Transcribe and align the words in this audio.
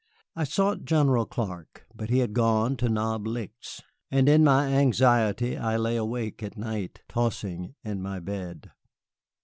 I 0.35 0.45
sought 0.45 0.83
General 0.83 1.27
Clark, 1.27 1.85
but 1.93 2.09
he 2.09 2.17
had 2.17 2.33
gone 2.33 2.75
to 2.77 2.89
Knob 2.89 3.27
Licks, 3.27 3.83
and 4.09 4.27
in 4.27 4.43
my 4.43 4.73
anxiety 4.73 5.55
I 5.55 5.77
lay 5.77 5.95
awake 5.95 6.41
at 6.41 6.57
night, 6.57 7.03
tossing 7.07 7.75
in 7.83 8.01
my 8.01 8.19
bed. 8.19 8.71